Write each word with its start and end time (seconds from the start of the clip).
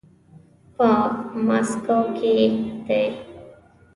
په 0.75 0.89
ماسکو 1.47 1.99
کې 2.17 2.33
دی. 2.89 3.03